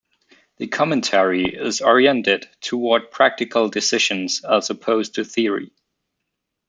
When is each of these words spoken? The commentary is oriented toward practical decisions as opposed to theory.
The 0.57 0.65
commentary 0.65 1.45
is 1.45 1.79
oriented 1.79 2.49
toward 2.59 3.11
practical 3.11 3.69
decisions 3.69 4.43
as 4.43 4.71
opposed 4.71 5.13
to 5.13 5.23
theory. 5.23 5.73